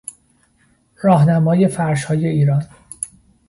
راهنمای 1.03 1.67
فرشهای 1.67 2.27
ایران 2.27 2.67